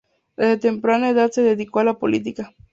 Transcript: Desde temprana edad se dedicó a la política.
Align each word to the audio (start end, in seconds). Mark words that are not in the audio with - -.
Desde 0.35 0.57
temprana 0.57 1.09
edad 1.11 1.29
se 1.29 1.43
dedicó 1.43 1.77
a 1.79 1.83
la 1.83 1.99
política. 1.99 2.55